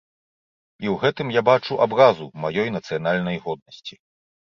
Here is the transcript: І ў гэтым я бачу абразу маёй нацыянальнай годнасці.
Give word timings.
І 0.85 0.89
ў 0.91 0.93
гэтым 1.03 1.27
я 1.39 1.43
бачу 1.49 1.77
абразу 1.85 2.25
маёй 2.45 2.73
нацыянальнай 2.77 3.37
годнасці. 3.45 3.95